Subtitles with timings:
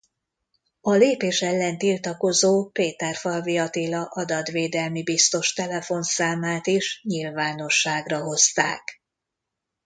[0.81, 9.01] A lépés ellen tiltakozó Péterfalvi Attila adatvédelmi biztos telefonszámát is nyilvánosságra hozták.